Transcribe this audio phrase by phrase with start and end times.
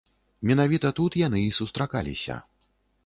[0.51, 2.41] Менавіта тут яны і сустракаліся.